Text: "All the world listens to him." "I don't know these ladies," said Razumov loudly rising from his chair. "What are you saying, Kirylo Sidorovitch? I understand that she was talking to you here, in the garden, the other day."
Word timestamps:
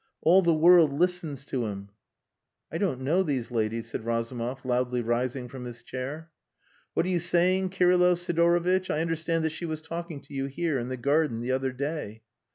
"All 0.23 0.41
the 0.41 0.51
world 0.51 0.91
listens 0.93 1.45
to 1.45 1.67
him." 1.67 1.89
"I 2.71 2.79
don't 2.79 3.01
know 3.01 3.21
these 3.21 3.51
ladies," 3.51 3.87
said 3.87 4.03
Razumov 4.03 4.65
loudly 4.65 4.99
rising 4.99 5.47
from 5.47 5.65
his 5.65 5.83
chair. 5.83 6.31
"What 6.95 7.05
are 7.05 7.09
you 7.09 7.19
saying, 7.19 7.69
Kirylo 7.69 8.15
Sidorovitch? 8.15 8.89
I 8.89 9.01
understand 9.01 9.45
that 9.45 9.51
she 9.51 9.67
was 9.67 9.79
talking 9.79 10.19
to 10.21 10.33
you 10.33 10.47
here, 10.47 10.79
in 10.79 10.89
the 10.89 10.97
garden, 10.97 11.39
the 11.39 11.51
other 11.51 11.71
day." 11.71 12.23